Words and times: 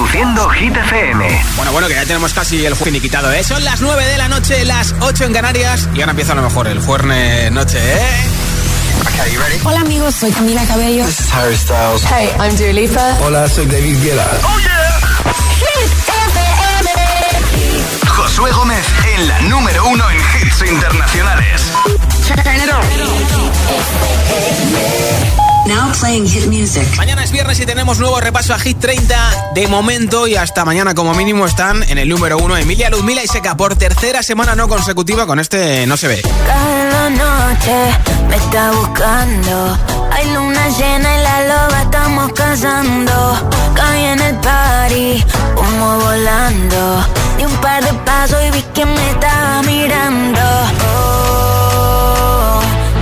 Reproduciendo 0.00 0.48
Hit 0.48 0.74
FM. 0.74 1.44
Bueno, 1.56 1.72
bueno, 1.72 1.86
que 1.86 1.92
ya 1.94 2.06
tenemos 2.06 2.32
casi 2.32 2.64
el 2.64 2.74
finiquitado, 2.74 3.30
¿eh? 3.32 3.44
Son 3.44 3.62
las 3.62 3.82
9 3.82 4.02
de 4.06 4.16
la 4.16 4.28
noche, 4.28 4.64
las 4.64 4.94
8 4.98 5.26
en 5.26 5.34
Canarias. 5.34 5.90
Y 5.94 6.00
ahora 6.00 6.12
empieza 6.12 6.34
lo 6.34 6.40
mejor, 6.40 6.68
el 6.68 6.80
Fuerne 6.80 7.50
Noche, 7.50 7.78
¿eh? 7.78 8.08
Okay, 9.02 9.30
you 9.34 9.38
ready? 9.38 9.60
Hola 9.62 9.80
amigos, 9.80 10.14
soy 10.14 10.30
Camila 10.30 10.64
Cabello. 10.64 11.04
This 11.04 11.20
is 11.20 11.30
Harry 11.34 11.54
Styles. 11.54 12.02
Hey, 12.04 12.30
I'm 12.40 12.56
Dua 12.56 12.72
Lipa. 12.72 13.18
Hola, 13.22 13.46
soy 13.46 13.66
David 13.66 14.02
Guetta. 14.02 14.26
Oh 14.42 14.58
yeah. 14.60 15.00
Hit 15.58 15.92
FM. 16.32 18.08
Josué 18.08 18.50
Gómez 18.52 18.86
en 19.14 19.28
la 19.28 19.38
número 19.42 19.86
uno 19.86 20.04
en 20.10 20.16
hits 20.16 20.62
internacionales. 20.66 21.72
Now 25.66 25.92
playing 26.00 26.26
hit 26.26 26.46
music. 26.46 26.86
Mañana 26.96 27.22
es 27.22 27.30
viernes 27.30 27.60
y 27.60 27.66
tenemos 27.66 27.98
nuevo 27.98 28.20
repaso 28.20 28.54
a 28.54 28.58
Hit 28.58 28.78
30 28.78 29.52
de 29.54 29.68
momento 29.68 30.26
y 30.26 30.36
hasta 30.36 30.64
mañana 30.64 30.94
como 30.94 31.14
mínimo 31.14 31.46
están 31.46 31.82
en 31.84 31.98
el 31.98 32.08
número 32.08 32.38
uno 32.38 32.56
Emilia, 32.56 32.90
Luzmila 32.90 33.22
y 33.22 33.28
Seca 33.28 33.56
por 33.56 33.76
tercera 33.76 34.22
semana 34.22 34.54
no 34.54 34.68
consecutiva 34.68 35.26
con 35.26 35.38
este 35.38 35.86
No 35.86 35.96
se 35.96 36.08
ve. 36.08 36.22
Cada 36.46 37.10
noche 37.10 37.98
me 38.28 38.36
está 38.36 38.70
buscando. 38.72 39.78
Hay 40.12 40.32
luna 40.32 40.68
llena 40.70 41.18
y 41.18 41.22
la 41.22 41.40
loba 41.48 41.82
estamos 41.82 42.32
cazando. 42.32 43.50
Caí 43.74 44.04
en 44.04 44.20
el 44.20 44.36
party, 44.36 45.24
humo 45.56 45.98
volando. 46.00 47.06
Di 47.38 47.44
un 47.44 47.56
par 47.58 47.84
de 47.84 47.92
pasos 48.04 48.38
y 48.46 48.50
vi 48.50 48.62
que 48.74 48.84
me 48.86 49.10
estaba 49.10 49.62
mirando. 49.62 50.40
Oh, 50.40 51.49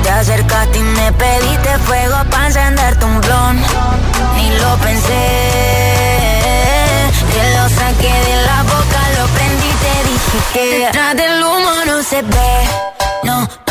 te 0.08 0.14
acercaste 0.14 0.78
y 0.78 0.82
me 0.82 1.12
pediste 1.12 1.78
fuego 1.80 2.16
para 2.30 2.46
encenderte 2.46 3.04
un 3.04 3.20
blon. 3.20 3.56
Ni 4.36 4.50
lo 4.58 4.76
pensé. 4.78 5.24
Te 7.32 7.42
lo 7.56 7.68
saqué 7.68 8.14
de 8.28 8.36
la 8.48 8.62
boca, 8.62 9.00
lo 9.18 9.26
prendí, 9.36 9.70
te 9.84 9.94
dije 10.08 10.38
que 10.55 10.78
detrás 10.78 11.14
del 11.14 11.44
humo 11.44 11.72
no 11.86 12.02
se 12.02 12.22
ve. 12.22 12.97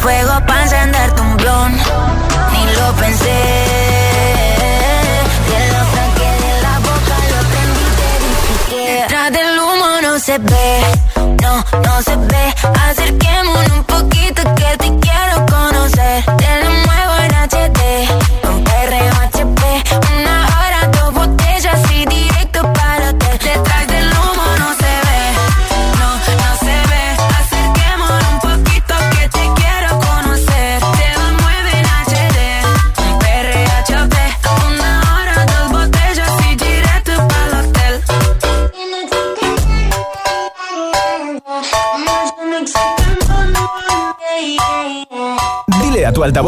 Fuego 0.00 0.47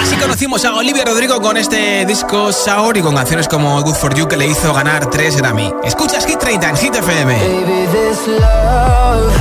Así 0.00 0.16
conocimos 0.16 0.64
a 0.64 0.74
Olivia 0.74 1.04
Rodrigo 1.04 1.40
con 1.40 1.56
este 1.56 2.04
disco 2.06 2.52
Sour 2.52 2.96
y 2.96 3.02
con 3.02 3.14
canciones 3.14 3.48
como 3.48 3.82
Good 3.82 3.94
For 3.94 4.14
You 4.14 4.28
que 4.28 4.36
le 4.36 4.46
hizo 4.46 4.72
ganar 4.72 5.10
3 5.10 5.36
Grammy. 5.36 5.72
Escuchas 5.84 6.26
Hit 6.26 6.38
30 6.38 6.68
en 6.68 6.76
Hit 6.76 6.94
FM. 6.94 7.34
Baby, 7.34 7.86
this 7.92 8.26
love, 8.26 9.32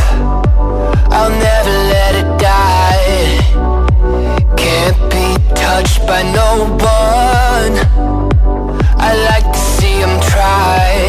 I'll 1.11 1.31
never 1.31 1.77
let 1.89 2.15
it 2.15 2.37
die. 2.39 3.39
Can't 4.55 4.97
be 5.09 5.37
touched 5.53 6.05
by 6.07 6.23
no 6.33 6.77
one. 6.79 7.77
I 8.97 9.13
like 9.31 9.51
to 9.51 9.59
see 9.59 9.99
him 10.01 10.19
try. 10.21 11.08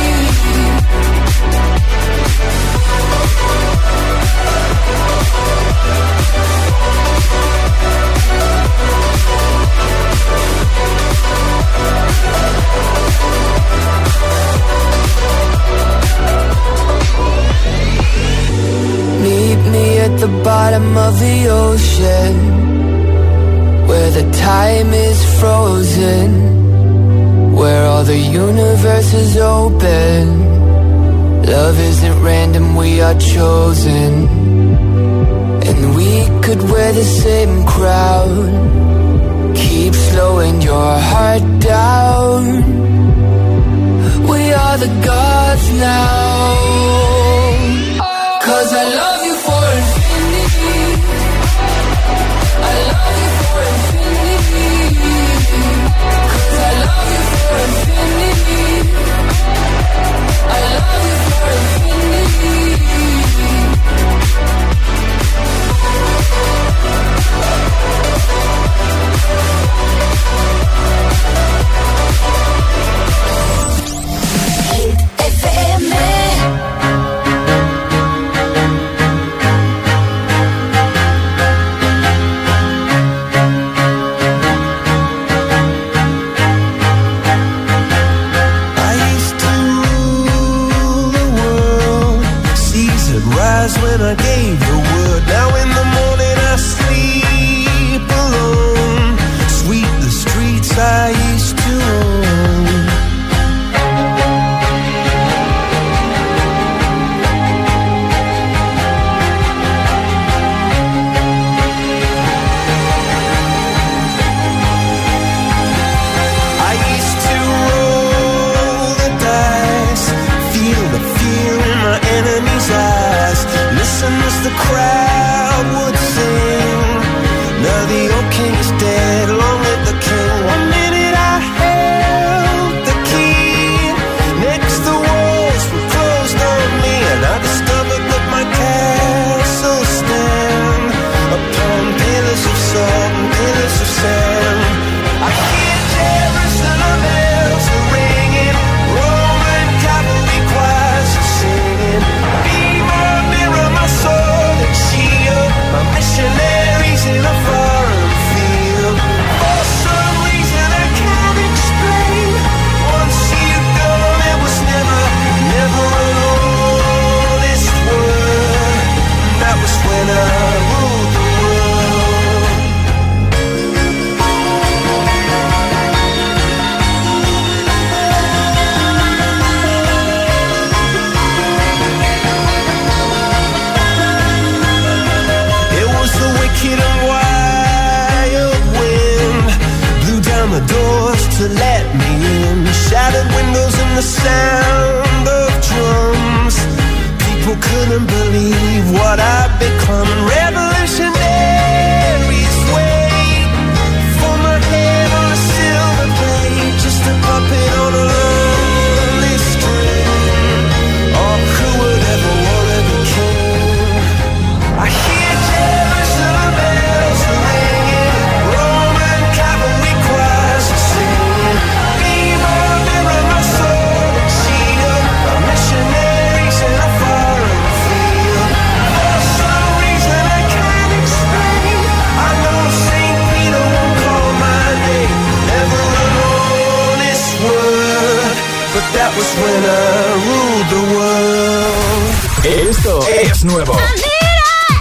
nuevo. 243.43 243.77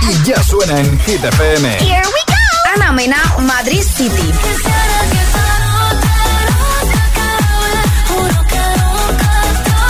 Y 0.09 0.27
ya 0.29 0.43
suena 0.43 0.81
en 0.81 0.99
Hit 1.01 1.25
FM. 1.25 1.69
Here 1.79 2.03
we 2.05 2.21
go. 2.27 2.75
Ana 2.75 2.93
Mena, 2.93 3.17
Madrid 3.39 3.83
City. 3.83 4.33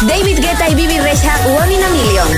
David 0.07 0.39
Guetta 0.41 0.69
y 0.69 0.75
Bibi 0.75 0.99
Recha, 0.99 1.35
One 1.59 1.75
in 1.75 1.83
a 1.83 1.91
Million. 1.91 2.29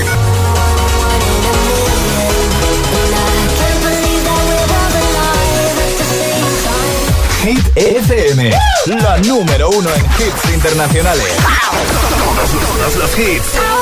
Hit 7.45 7.77
FM, 7.77 8.51
la 8.87 9.19
número 9.19 9.71
uno 9.71 9.91
en 9.93 10.05
hits 10.05 10.55
internacionales. 10.55 11.27
Todos, 11.37 12.51
todos 12.79 12.97
los 12.97 13.19
hits. 13.19 13.82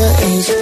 your 0.00 0.16
age. 0.22 0.59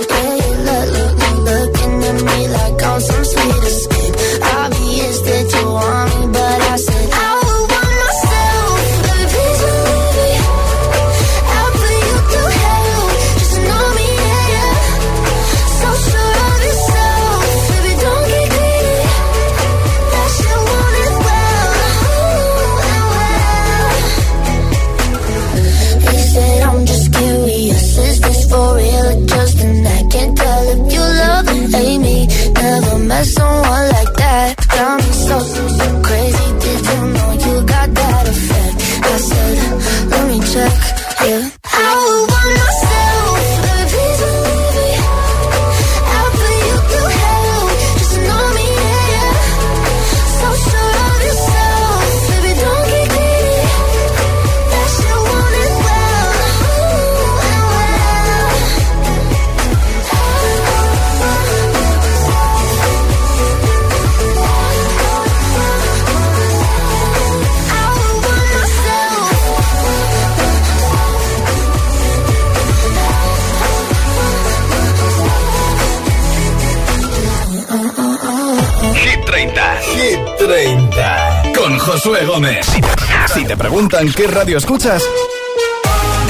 Preguntan 83.98 84.12
qué 84.14 84.26
radio 84.28 84.58
escuchas, 84.58 85.02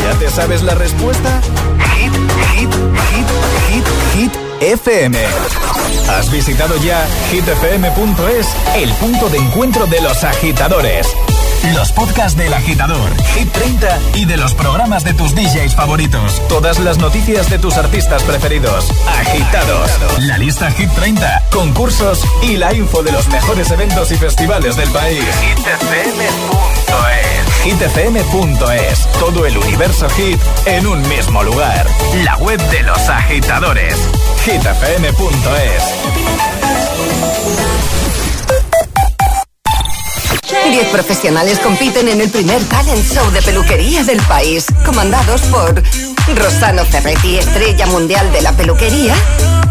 ¿ya 0.02 0.18
te 0.18 0.30
sabes 0.30 0.62
la 0.62 0.74
respuesta? 0.74 1.40
Hit, 1.96 2.12
hit, 2.54 2.72
hit, 3.10 3.26
hit, 3.68 3.86
hit 4.14 4.32
FM. 4.60 5.18
¿Has 6.10 6.30
visitado 6.30 6.76
ya 6.78 7.06
hitfm.es, 7.30 8.46
el 8.76 8.90
punto 8.94 9.28
de 9.28 9.38
encuentro 9.38 9.86
de 9.86 10.00
los 10.00 10.24
agitadores? 10.24 11.08
Los 11.74 11.92
podcasts 11.92 12.38
del 12.38 12.54
agitador, 12.54 13.10
Hit 13.34 13.50
30 13.50 13.98
y 14.14 14.24
de 14.24 14.36
los 14.36 14.54
programas 14.54 15.02
de 15.04 15.12
tus 15.12 15.34
DJs 15.34 15.74
favoritos. 15.74 16.40
Todas 16.48 16.78
las 16.78 16.98
noticias 16.98 17.50
de 17.50 17.58
tus 17.58 17.76
artistas 17.76 18.22
preferidos. 18.22 18.90
Agitados. 19.18 19.90
La 20.20 20.38
lista 20.38 20.70
Hit 20.70 20.90
30, 20.92 21.48
concursos 21.50 22.22
y 22.42 22.56
la 22.56 22.72
info 22.72 23.02
de 23.02 23.12
los 23.12 23.28
mejores 23.28 23.70
eventos 23.70 24.12
y 24.12 24.16
festivales 24.16 24.76
del 24.76 24.88
país. 24.90 25.24
hitfm.es. 27.68 29.06
Todo 29.20 29.44
el 29.44 29.58
universo 29.58 30.08
hit 30.10 30.40
en 30.64 30.86
un 30.86 31.06
mismo 31.06 31.42
lugar. 31.42 31.86
La 32.24 32.36
web 32.38 32.58
de 32.70 32.82
los 32.82 32.98
agitadores. 33.10 33.94
hitfm.es. 34.44 35.82
10 40.70 40.86
profesionales 40.88 41.58
compiten 41.58 42.08
en 42.08 42.22
el 42.22 42.30
primer 42.30 42.62
talent 42.64 43.04
show 43.04 43.30
de 43.32 43.42
peluquería 43.42 44.02
del 44.02 44.20
país, 44.22 44.66
comandados 44.86 45.42
por 45.42 45.82
Rosano 46.36 46.84
Ferretti, 46.86 47.36
estrella 47.36 47.86
mundial 47.86 48.32
de 48.32 48.42
la 48.42 48.52
peluquería, 48.52 49.14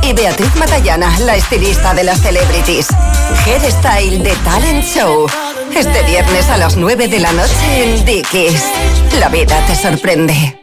y 0.03 0.13
Beatriz 0.13 0.55
Matallana, 0.55 1.17
la 1.19 1.35
estilista 1.35 1.95
de 1.95 2.03
las 2.03 2.21
celebrities. 2.21 2.89
Hairstyle 3.45 4.21
de 4.21 4.35
Talent 4.43 4.83
Show. 4.83 5.27
Este 5.75 6.03
viernes 6.03 6.49
a 6.49 6.57
las 6.57 6.77
9 6.77 7.07
de 7.07 7.19
la 7.19 7.31
noche 7.33 7.83
en 7.83 8.05
Dickies. 8.05 8.63
La 9.19 9.29
vida 9.29 9.63
te 9.67 9.75
sorprende. 9.75 10.57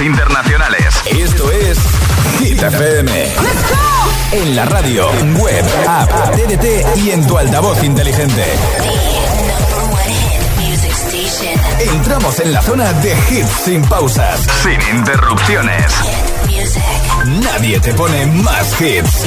internacionales. 0.00 0.94
Esto 1.06 1.50
es 1.50 1.78
Hit 2.38 2.62
FM. 2.62 3.26
En 4.32 4.56
la 4.56 4.64
radio, 4.66 5.10
en 5.18 5.36
web, 5.40 5.64
app, 5.88 6.10
TDT 6.34 6.98
y 6.98 7.10
en 7.10 7.26
tu 7.26 7.36
altavoz 7.36 7.82
inteligente. 7.82 8.44
Entramos 11.80 12.38
en 12.40 12.52
la 12.52 12.62
zona 12.62 12.92
de 12.94 13.12
hits 13.30 13.50
sin 13.64 13.82
pausas, 13.82 14.46
sin 14.62 14.96
interrupciones. 14.96 15.92
Nadie 17.42 17.80
te 17.80 17.92
pone 17.94 18.26
más 18.26 18.80
hits. 18.80 19.24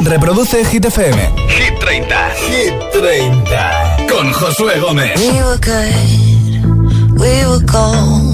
Reproduce 0.00 0.64
Hit 0.64 0.84
FM. 0.86 1.30
Hit 1.48 1.78
30. 1.78 2.30
Hit 2.30 2.74
30. 2.92 3.96
Con 4.08 4.32
Josué 4.32 4.78
Gómez. 4.80 5.20
We 5.20 5.42
were 5.42 5.58
good, 5.58 7.20
we 7.20 7.46
were 7.46 7.64
gold. 7.66 8.33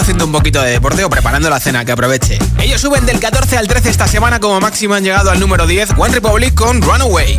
haciendo 0.00 0.24
un 0.24 0.32
poquito 0.32 0.62
de 0.62 0.70
deporte 0.70 1.04
o 1.04 1.10
preparando 1.10 1.48
la 1.50 1.60
cena, 1.60 1.84
que 1.84 1.92
aproveche. 1.92 2.38
Ellos 2.58 2.80
suben 2.80 3.06
del 3.06 3.20
14 3.20 3.56
al 3.58 3.68
13 3.68 3.90
esta 3.90 4.06
semana, 4.06 4.40
como 4.40 4.60
máximo 4.60 4.94
han 4.94 5.04
llegado 5.04 5.30
al 5.30 5.40
número 5.40 5.66
10, 5.66 5.90
One 5.96 6.14
Republic 6.14 6.54
con 6.54 6.80
Runaway. 6.80 7.38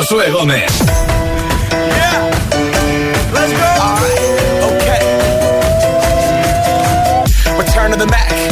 Josué 0.00 0.30
Gómez. 0.30 1.19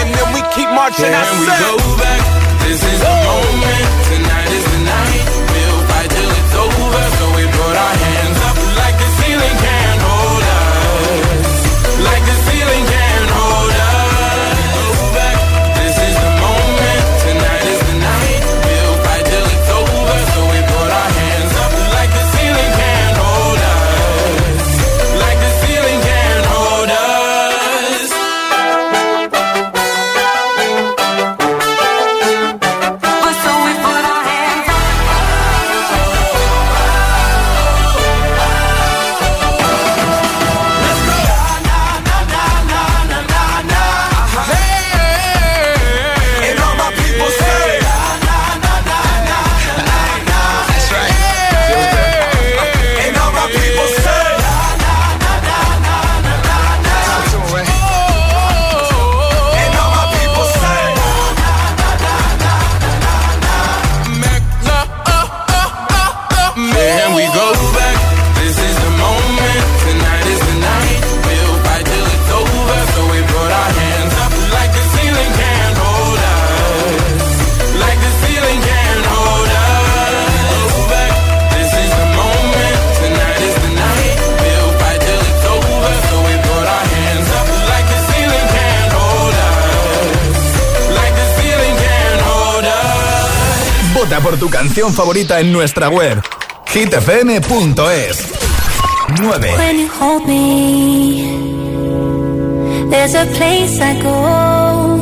and 0.00 0.08
then 0.14 0.28
we 0.34 0.40
keep 0.54 0.70
marching. 0.70 1.10
Can 1.10 1.40
we 1.40 1.46
go 1.46 1.76
back? 1.98 2.20
This 2.64 2.80
is 2.82 3.00
the 3.00 3.14
moment. 3.26 3.86
Tonight 4.08 4.50
is 4.52 4.64
the 4.72 4.80
night. 4.84 5.47
Canción 94.88 94.94
favorita 94.94 95.40
en 95.40 95.52
nuestra 95.52 95.90
web 95.90 96.22
hitfm.es 96.72 98.32
9. 99.20 99.56
When 99.56 99.78
you 99.78 99.88
hold 99.88 100.26
me, 100.26 101.22
there's 102.90 103.14
a 103.14 103.26
place 103.36 103.80
I 103.80 104.00
go. 104.02 104.98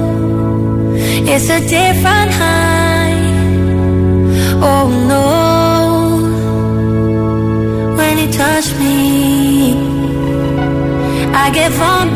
It's 1.26 1.49
a 1.51 1.61
different 1.61 2.32
high. 2.32 3.14
Oh 4.61 4.89
no. 5.09 5.47
When 7.97 8.18
you 8.18 8.32
touch 8.32 8.74
me, 8.78 9.76
I 11.32 11.51
get 11.53 11.70
vulnerable 11.72 12.16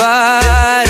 nobody. 0.00 0.89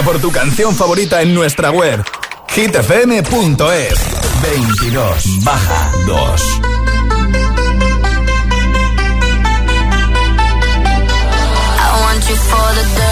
Por 0.00 0.20
tu 0.20 0.32
canción 0.32 0.74
favorita 0.74 1.20
en 1.22 1.34
nuestra 1.34 1.70
web 1.70 2.02
hitfm.es 2.48 3.94
22 4.42 5.44
baja 5.44 5.92
2 6.06 6.42
I 11.78 12.00
want 12.00 12.28
you 12.28 12.36
for 12.36 12.74
the 12.74 12.84
dirty 12.96 13.11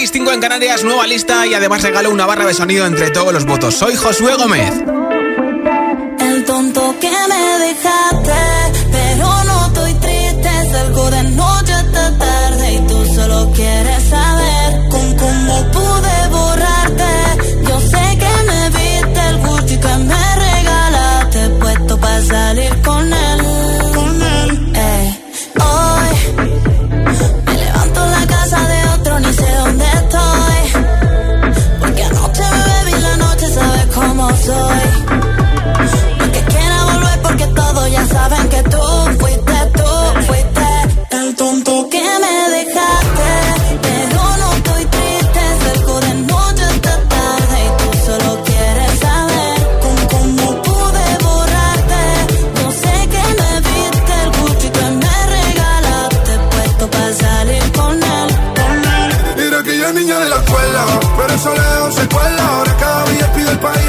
6, 0.00 0.12
5 0.14 0.32
en 0.32 0.40
Canarias, 0.40 0.82
nueva 0.82 1.06
lista 1.06 1.46
y 1.46 1.52
además 1.52 1.82
regalo 1.82 2.10
una 2.10 2.24
barra 2.24 2.46
de 2.46 2.54
sonido 2.54 2.86
entre 2.86 3.10
todos 3.10 3.34
los 3.34 3.44
votos. 3.44 3.74
Soy 3.74 3.96
Josué 3.96 4.34
Gómez. 4.34 4.72
El 6.20 6.44
tonto 6.46 6.96
que 6.98 7.10
me 7.10 7.66
dejaste, 7.66 8.32
pero 8.90 9.44
no 9.44 9.66
estoy 9.66 9.92
triste, 9.92 10.50
salgo 10.72 11.10
de 11.10 11.22
noche 11.24 11.69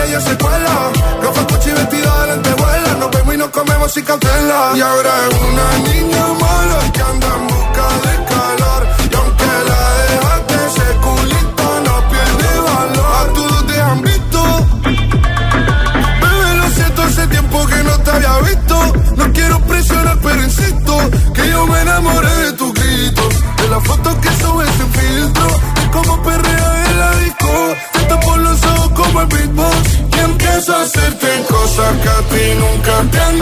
y 0.05 0.09
ella 0.09 0.21
se 0.21 0.37
cuela. 0.37 0.91
Roja, 1.21 1.47
coche 1.47 1.69
y 1.69 1.73
vestida 1.73 2.21
delante 2.21 2.53
vuela. 2.53 2.95
Nos 2.99 3.11
vemos 3.11 3.33
y 3.33 3.37
nos 3.37 3.49
comemos 3.49 3.91
sin 3.91 4.05
cancela. 4.05 4.71
Y 4.75 4.81
ahora 4.81 5.11
es 5.29 5.37
una 5.49 5.89
niña 5.89 6.27
mala 6.39 6.91
que 6.91 7.01
anda 7.01 7.27
en 7.27 7.47
busca 7.47 7.87
de 8.05 8.15
calor. 8.31 8.87
Y 9.11 9.15
aunque 9.15 9.51
la 9.69 9.81
dejaste, 10.09 10.55
ese 10.67 10.87
culito 11.05 11.65
no 11.85 11.95
pierde 12.09 12.49
valor. 12.69 13.29
A 13.29 13.33
todos 13.33 13.67
te 13.67 13.81
han 13.81 14.01
visto. 14.01 14.67
Bebé, 16.21 16.55
lo 16.55 16.69
siento, 16.69 17.03
hace 17.03 17.27
tiempo 17.27 17.65
que 17.67 17.83
no 17.83 17.97
te 17.99 18.11
había 18.11 18.37
visto. 18.39 18.93
No 19.17 19.33
quiero 19.33 19.59
presionar, 19.61 20.17
pero 20.21 20.43
insisto. 20.43 20.97
Que 21.33 21.49
yo 21.49 21.67
me 21.67 21.81
enamoré 21.81 22.35
de 22.45 22.53
tus 22.53 22.73
gritos. 22.73 23.33
De 23.57 23.67
las 23.69 23.83
fotos 23.83 24.15
que 24.15 24.29
subes 24.41 24.69
sin 24.77 24.91
filtro. 24.93 25.47
Es 25.81 25.87
como 25.91 26.23
perrea 26.23 26.89
en 26.89 26.99
la 26.99 27.11
disco. 27.17 27.75
Te 28.07 28.15
por 28.25 28.37
los 28.39 28.63
ojos 28.63 28.91
como 28.95 29.21
el 29.21 29.27
beatbox 29.27 29.90
Empiezo 30.23 30.75
a 30.75 30.81
hacerte 30.81 31.27
cosas 31.49 31.97
que 32.01 32.09
a 32.09 32.21
ti 32.29 32.45
nunca 32.59 33.11
te 33.11 33.19
han 33.19 33.40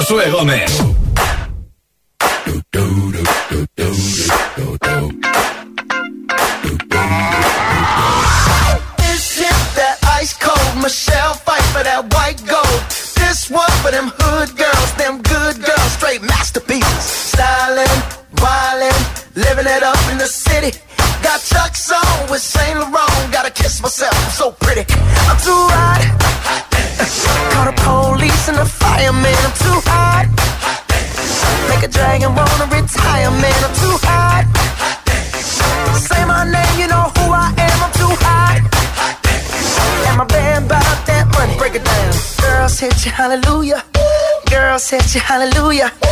Josué 0.00 0.30
Gómez. 0.30 0.89
You, 45.14 45.20
hallelujah. 45.20 46.09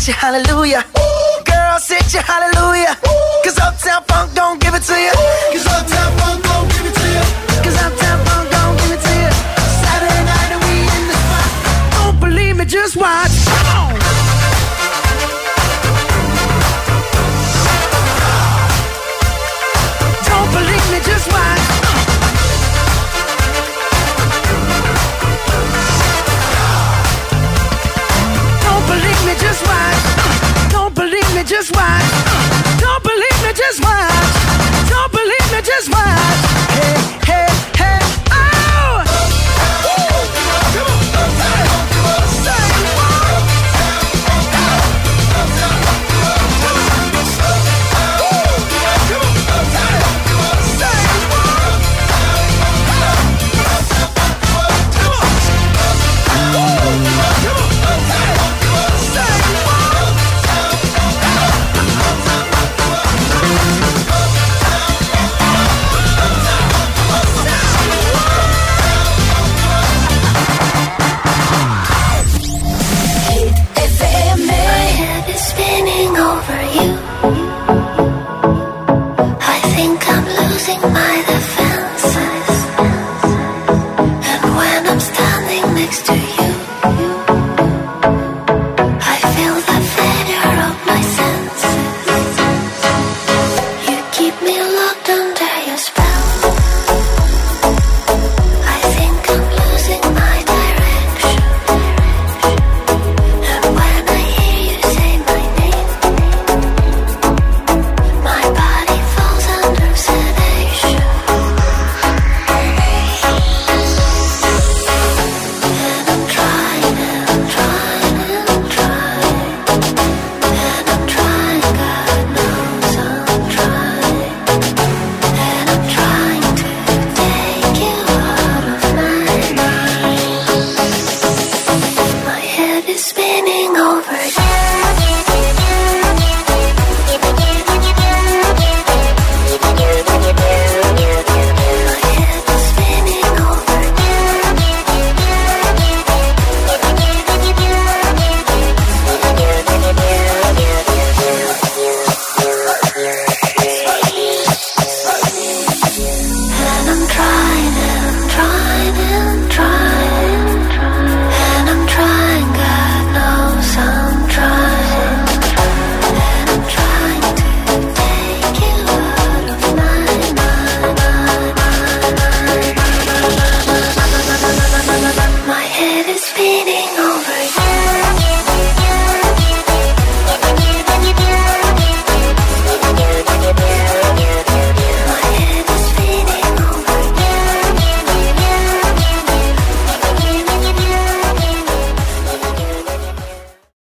sit 0.00 0.08
your 0.08 0.16
hallelujah. 0.16 0.84
Ooh. 0.96 1.44
Girl, 1.44 1.78
sit 1.78 2.14
your 2.14 2.22
hallelujah. 2.22 2.96
Ooh. 3.06 3.44
Cause 3.44 3.58
Uptown 3.58 4.02
Funk 4.04 4.34